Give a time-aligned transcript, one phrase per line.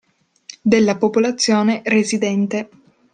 [0.63, 2.69] Della popolazione residente.